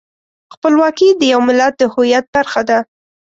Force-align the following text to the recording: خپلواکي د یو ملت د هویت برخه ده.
خپلواکي 0.53 1.09
د 1.19 1.21
یو 1.33 1.41
ملت 1.47 1.73
د 1.77 1.83
هویت 1.93 2.25
برخه 2.35 2.61
ده. 2.69 2.79